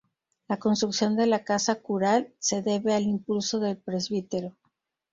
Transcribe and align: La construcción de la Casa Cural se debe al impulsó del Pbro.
La 0.47 0.57
construcción 0.57 1.15
de 1.15 1.27
la 1.27 1.43
Casa 1.43 1.75
Cural 1.75 2.33
se 2.39 2.63
debe 2.63 2.95
al 2.95 3.03
impulsó 3.03 3.59
del 3.59 3.77
Pbro. 3.77 4.55